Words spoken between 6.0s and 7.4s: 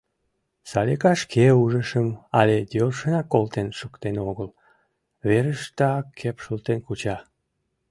кепшылтен куча.